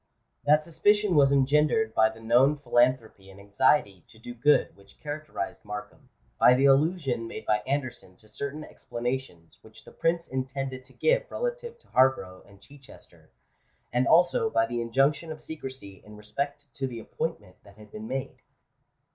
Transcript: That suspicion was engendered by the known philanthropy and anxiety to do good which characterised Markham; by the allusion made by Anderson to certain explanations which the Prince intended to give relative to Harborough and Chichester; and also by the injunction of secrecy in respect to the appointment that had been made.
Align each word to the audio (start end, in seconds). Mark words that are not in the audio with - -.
That 0.45 0.63
suspicion 0.63 1.13
was 1.13 1.31
engendered 1.31 1.93
by 1.93 2.09
the 2.09 2.19
known 2.21 2.57
philanthropy 2.57 3.29
and 3.29 3.39
anxiety 3.39 4.03
to 4.07 4.17
do 4.17 4.33
good 4.33 4.75
which 4.75 4.99
characterised 4.99 5.63
Markham; 5.63 6.09
by 6.39 6.55
the 6.55 6.65
allusion 6.65 7.27
made 7.27 7.45
by 7.45 7.59
Anderson 7.67 8.15
to 8.15 8.27
certain 8.27 8.63
explanations 8.63 9.59
which 9.61 9.85
the 9.85 9.91
Prince 9.91 10.27
intended 10.27 10.85
to 10.85 10.93
give 10.93 11.29
relative 11.29 11.77
to 11.77 11.87
Harborough 11.89 12.41
and 12.47 12.59
Chichester; 12.61 13.29
and 13.93 14.07
also 14.07 14.49
by 14.49 14.65
the 14.65 14.81
injunction 14.81 15.31
of 15.31 15.39
secrecy 15.39 16.01
in 16.03 16.17
respect 16.17 16.73
to 16.73 16.87
the 16.87 16.97
appointment 16.97 17.57
that 17.63 17.77
had 17.77 17.91
been 17.91 18.07
made. 18.07 18.41